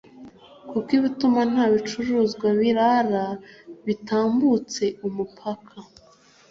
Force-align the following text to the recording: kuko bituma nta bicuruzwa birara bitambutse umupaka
kuko 0.69 0.91
bituma 1.03 1.39
nta 1.51 1.65
bicuruzwa 1.73 2.47
birara 2.59 3.25
bitambutse 3.85 4.83
umupaka 5.07 5.75